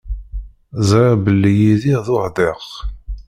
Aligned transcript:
Ẓriɣ 0.89 1.13
belli 1.25 1.51
Yidir 1.59 1.99
d 2.05 2.07
uḥdiq. 2.15 2.65